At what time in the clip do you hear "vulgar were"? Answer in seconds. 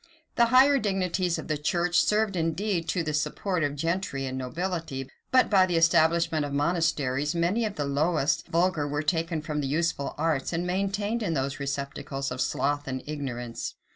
8.47-9.03